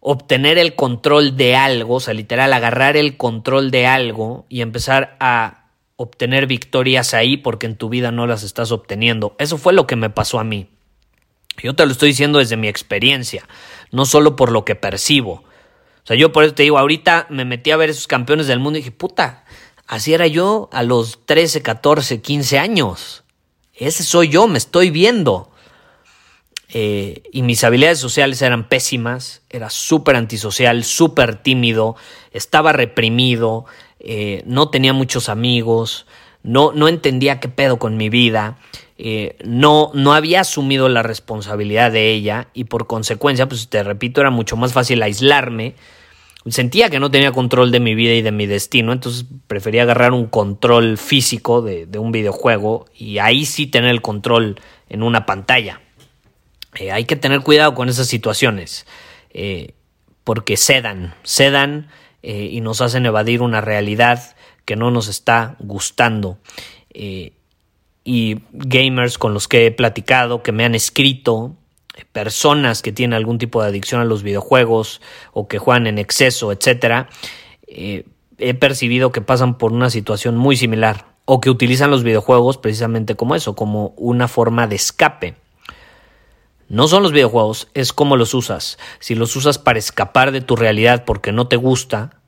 obtener 0.00 0.58
el 0.58 0.74
control 0.74 1.36
de 1.36 1.56
algo, 1.56 1.94
o 1.94 2.00
sea, 2.00 2.14
literal 2.14 2.52
agarrar 2.52 2.96
el 2.96 3.16
control 3.16 3.70
de 3.70 3.86
algo 3.86 4.44
y 4.48 4.60
empezar 4.60 5.16
a 5.20 5.59
obtener 6.02 6.46
victorias 6.46 7.12
ahí 7.12 7.36
porque 7.36 7.66
en 7.66 7.76
tu 7.76 7.90
vida 7.90 8.10
no 8.10 8.26
las 8.26 8.42
estás 8.42 8.72
obteniendo. 8.72 9.36
Eso 9.38 9.58
fue 9.58 9.74
lo 9.74 9.86
que 9.86 9.96
me 9.96 10.08
pasó 10.08 10.40
a 10.40 10.44
mí. 10.44 10.70
Yo 11.62 11.74
te 11.74 11.84
lo 11.84 11.92
estoy 11.92 12.08
diciendo 12.08 12.38
desde 12.38 12.56
mi 12.56 12.68
experiencia, 12.68 13.46
no 13.90 14.06
solo 14.06 14.34
por 14.34 14.50
lo 14.50 14.64
que 14.64 14.74
percibo. 14.74 15.44
O 16.02 16.06
sea, 16.06 16.16
yo 16.16 16.32
por 16.32 16.44
eso 16.44 16.54
te 16.54 16.62
digo, 16.62 16.78
ahorita 16.78 17.26
me 17.28 17.44
metí 17.44 17.70
a 17.70 17.76
ver 17.76 17.90
esos 17.90 18.06
campeones 18.06 18.46
del 18.46 18.60
mundo 18.60 18.78
y 18.78 18.80
dije, 18.80 18.92
puta, 18.92 19.44
así 19.86 20.14
era 20.14 20.26
yo 20.26 20.70
a 20.72 20.82
los 20.82 21.26
13, 21.26 21.60
14, 21.60 22.22
15 22.22 22.58
años. 22.58 23.24
Ese 23.74 24.02
soy 24.02 24.30
yo, 24.30 24.48
me 24.48 24.56
estoy 24.56 24.88
viendo. 24.88 25.50
Eh, 26.72 27.24
y 27.30 27.42
mis 27.42 27.62
habilidades 27.62 27.98
sociales 27.98 28.40
eran 28.40 28.70
pésimas, 28.70 29.42
era 29.50 29.68
súper 29.68 30.16
antisocial, 30.16 30.82
súper 30.84 31.42
tímido, 31.42 31.96
estaba 32.32 32.72
reprimido, 32.72 33.66
eh, 34.00 34.42
no 34.46 34.70
tenía 34.70 34.92
muchos 34.94 35.28
amigos, 35.28 36.06
no, 36.42 36.72
no 36.72 36.88
entendía 36.88 37.38
qué 37.38 37.48
pedo 37.48 37.78
con 37.78 37.98
mi 37.98 38.08
vida, 38.08 38.56
eh, 38.96 39.36
no, 39.44 39.90
no 39.94 40.14
había 40.14 40.40
asumido 40.40 40.88
la 40.88 41.02
responsabilidad 41.02 41.92
de 41.92 42.10
ella 42.10 42.48
y 42.54 42.64
por 42.64 42.86
consecuencia, 42.86 43.46
pues 43.46 43.68
te 43.68 43.82
repito, 43.82 44.22
era 44.22 44.30
mucho 44.30 44.56
más 44.56 44.72
fácil 44.72 45.02
aislarme. 45.02 45.74
Sentía 46.46 46.88
que 46.88 46.98
no 46.98 47.10
tenía 47.10 47.32
control 47.32 47.70
de 47.70 47.80
mi 47.80 47.94
vida 47.94 48.14
y 48.14 48.22
de 48.22 48.32
mi 48.32 48.46
destino, 48.46 48.92
entonces 48.92 49.26
prefería 49.46 49.82
agarrar 49.82 50.12
un 50.12 50.26
control 50.26 50.96
físico 50.96 51.60
de, 51.60 51.86
un 51.98 52.12
videojuego 52.12 52.86
y 52.96 53.18
ahí 53.18 53.44
sí 53.44 53.66
tener 53.66 53.90
el 53.90 54.00
control 54.00 54.58
en 54.88 55.02
una 55.02 55.26
pantalla. 55.26 55.82
Eh, 56.76 56.90
hay 56.90 57.04
que 57.04 57.16
tener 57.16 57.42
cuidado 57.42 57.74
con 57.74 57.90
esas 57.90 58.06
situaciones, 58.06 58.86
porque 60.24 60.56
sedan, 60.56 61.14
sedan 61.22 61.88
eh, 62.22 62.48
y 62.50 62.60
nos 62.60 62.80
hacen 62.80 63.06
evadir 63.06 63.42
una 63.42 63.60
realidad 63.60 64.36
que 64.64 64.76
no 64.76 64.90
nos 64.90 65.08
está 65.08 65.56
gustando. 65.58 66.38
Eh, 66.92 67.32
y 68.04 68.40
gamers 68.52 69.18
con 69.18 69.34
los 69.34 69.48
que 69.48 69.66
he 69.66 69.70
platicado, 69.70 70.42
que 70.42 70.52
me 70.52 70.64
han 70.64 70.74
escrito, 70.74 71.56
eh, 71.96 72.04
personas 72.10 72.82
que 72.82 72.92
tienen 72.92 73.14
algún 73.14 73.38
tipo 73.38 73.62
de 73.62 73.68
adicción 73.68 74.00
a 74.00 74.04
los 74.04 74.22
videojuegos 74.22 75.00
o 75.32 75.48
que 75.48 75.58
juegan 75.58 75.86
en 75.86 75.98
exceso, 75.98 76.52
etcétera, 76.52 77.08
he 77.68 78.54
percibido 78.54 79.12
que 79.12 79.20
pasan 79.20 79.56
por 79.56 79.72
una 79.72 79.90
situación 79.90 80.36
muy 80.36 80.56
similar 80.56 81.06
o 81.24 81.40
que 81.40 81.50
utilizan 81.50 81.90
los 81.90 82.02
videojuegos 82.02 82.58
precisamente 82.58 83.14
como 83.14 83.36
eso, 83.36 83.54
como 83.54 83.94
una 83.96 84.26
forma 84.26 84.66
de 84.66 84.74
escape. 84.74 85.36
No 86.70 86.86
son 86.86 87.02
los 87.02 87.10
videojuegos, 87.10 87.66
es 87.74 87.92
cómo 87.92 88.16
los 88.16 88.32
usas. 88.32 88.78
Si 89.00 89.16
los 89.16 89.34
usas 89.34 89.58
para 89.58 89.80
escapar 89.80 90.30
de 90.30 90.40
tu 90.40 90.54
realidad 90.54 91.04
porque 91.04 91.32
no 91.32 91.48
te 91.48 91.56
gusta, 91.56 92.20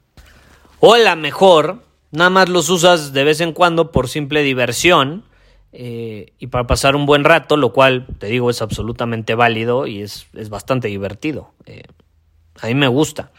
o 0.81 0.95
a 0.95 0.99
lo 0.99 1.15
mejor 1.15 1.85
nada 2.11 2.29
más 2.29 2.49
los 2.49 2.69
usas 2.69 3.13
de 3.13 3.23
vez 3.23 3.41
en 3.41 3.53
cuando 3.53 3.93
por 3.93 4.09
simple 4.09 4.43
diversión 4.43 5.25
eh, 5.71 6.33
y 6.41 6.49
para 6.49 6.67
pasar 6.67 6.97
un 6.97 7.07
buen 7.07 7.23
rato, 7.23 7.57
lo 7.57 7.73
cual 7.73 8.09
te 8.19 8.27
digo 8.27 8.51
es 8.51 8.63
absolutamente 8.63 9.37
válido 9.37 9.87
y 9.87 10.03
es, 10.03 10.27
bastante 10.51 10.89
divertido. 10.89 11.53
Eh, 11.67 11.85
a 12.61 12.67
mí 12.67 12.75
me 12.75 12.89
gusta. 12.89 13.31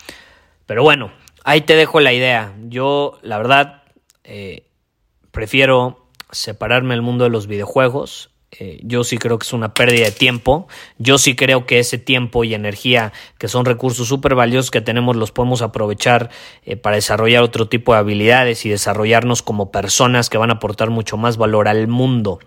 Pero 0.65 0.83
bueno, 0.83 1.11
ahí 1.43 1.59
te 1.59 1.75
dejo 1.75 1.99
la 1.99 2.13
idea. 2.13 2.55
Yo, 2.69 3.19
la 3.23 3.37
verdad, 3.39 3.83
eh, 4.23 4.69
prefiero 5.31 6.07
separarme 6.31 6.93
del 6.93 7.01
mundo 7.01 7.25
de 7.25 7.29
los 7.29 7.47
videojuegos 7.47 8.32
eh, 8.59 8.79
yo 8.83 9.03
sí 9.03 9.17
creo 9.17 9.39
que 9.39 9.45
es 9.45 9.53
una 9.53 9.73
pérdida 9.73 10.05
de 10.05 10.11
tiempo. 10.11 10.67
Yo 10.97 11.17
sí 11.17 11.35
creo 11.35 11.65
que 11.65 11.79
ese 11.79 11.97
tiempo 11.97 12.43
y 12.43 12.53
energía, 12.53 13.13
que 13.37 13.47
son 13.47 13.65
recursos 13.65 14.07
súper 14.07 14.35
valiosos 14.35 14.71
que 14.71 14.81
tenemos, 14.81 15.15
los 15.15 15.31
podemos 15.31 15.61
aprovechar 15.61 16.29
eh, 16.65 16.75
para 16.75 16.95
desarrollar 16.95 17.43
otro 17.43 17.67
tipo 17.67 17.93
de 17.93 17.99
habilidades 17.99 18.65
y 18.65 18.69
desarrollarnos 18.69 19.41
como 19.41 19.71
personas 19.71 20.29
que 20.29 20.37
van 20.37 20.49
a 20.49 20.53
aportar 20.53 20.89
mucho 20.89 21.17
más 21.17 21.37
valor 21.37 21.67
al 21.67 21.87
mundo. 21.87 22.39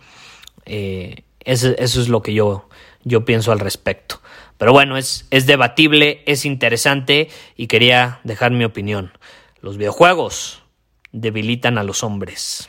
Eh, 0.64 1.22
eso, 1.40 1.74
es 1.76 2.08
lo 2.08 2.22
que 2.22 2.34
yo, 2.34 2.68
yo 3.04 3.24
pienso 3.24 3.52
al 3.52 3.60
respecto. 3.60 4.20
Pero 4.58 4.72
bueno, 4.72 4.96
es, 4.96 5.26
es 5.30 5.46
debatible, 5.46 6.22
es 6.26 6.44
interesante 6.44 7.28
y 7.56 7.66
quería 7.66 8.20
dejar 8.24 8.52
mi 8.52 8.64
opinión. 8.64 9.12
Los 9.60 9.76
videojuegos 9.76 10.62
debilitan 11.12 11.78
a 11.78 11.82
los 11.82 12.02
hombres. 12.02 12.68